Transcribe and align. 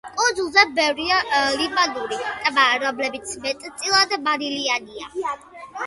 კუნძულზე 0.19 0.61
ბევრია 0.79 1.19
ლიმანური 1.59 2.19
ტბა, 2.31 2.65
რომლებიც 2.87 3.37
მეტწილად 3.47 4.21
მარილიანია. 4.29 5.35